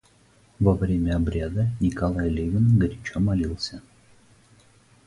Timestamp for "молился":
3.19-3.83